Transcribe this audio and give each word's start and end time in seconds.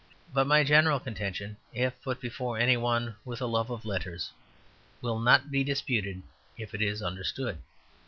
But 0.33 0.47
my 0.47 0.63
general 0.63 0.99
contention 0.99 1.57
if 1.73 2.01
put 2.01 2.19
before 2.19 2.57
any 2.57 2.75
one 2.75 3.17
with 3.23 3.39
a 3.39 3.45
love 3.45 3.69
of 3.69 3.85
letters, 3.85 4.31
will 4.99 5.19
not 5.19 5.51
be 5.51 5.63
disputed 5.63 6.23
if 6.57 6.73
it 6.73 6.81
is 6.81 7.03
understood. 7.03 7.59